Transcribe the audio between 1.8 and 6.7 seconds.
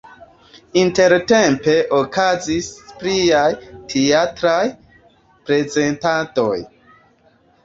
okazis pliaj teatraj prezentadoj.